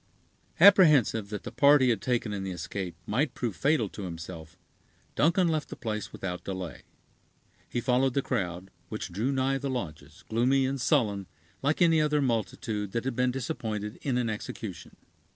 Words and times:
Apprehensive 0.59 1.29
that 1.29 1.43
the 1.43 1.51
part 1.51 1.79
he 1.79 1.89
had 1.89 2.01
taken 2.01 2.33
in 2.33 2.43
the 2.43 2.49
escape 2.49 2.95
might 3.05 3.35
prove 3.35 3.55
fatal 3.55 3.87
to 3.89 4.01
himself, 4.01 4.57
Duncan 5.13 5.47
left 5.47 5.69
the 5.69 5.75
place 5.75 6.11
without 6.11 6.43
delay. 6.43 6.81
He 7.69 7.81
followed 7.81 8.15
the 8.15 8.23
crowd, 8.23 8.71
which 8.89 9.11
drew 9.11 9.31
nigh 9.31 9.59
the 9.59 9.69
lodges, 9.69 10.23
gloomy 10.27 10.65
and 10.65 10.81
sullen, 10.81 11.27
like 11.61 11.83
any 11.83 12.01
other 12.01 12.19
multitude 12.19 12.93
that 12.93 13.05
had 13.05 13.15
been 13.15 13.29
disappointed 13.29 13.99
in 14.01 14.17
an 14.17 14.27
execution. 14.27 14.95